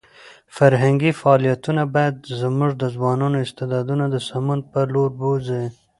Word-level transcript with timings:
فرهنګي 0.55 1.11
فعالیتونه 1.21 1.83
باید 1.95 2.15
زموږ 2.41 2.71
د 2.81 2.83
ځوانانو 2.95 3.37
استعدادونه 3.45 4.05
د 4.09 4.15
سمون 4.29 4.59
په 4.71 4.79
لور 4.93 5.09
بوځي. 5.19 5.63